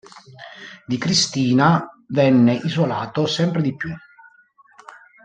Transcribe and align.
Di 0.87 0.97
Cristina 0.97 1.87
venne 2.07 2.55
isolato 2.55 3.27
sempre 3.27 3.61
di 3.61 3.75
più. 3.75 3.95